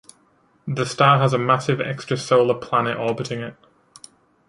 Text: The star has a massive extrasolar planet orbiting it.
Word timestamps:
The 0.67 0.85
star 0.87 1.19
has 1.19 1.31
a 1.31 1.37
massive 1.37 1.77
extrasolar 1.77 2.59
planet 2.59 2.97
orbiting 2.97 3.41
it. 3.41 3.55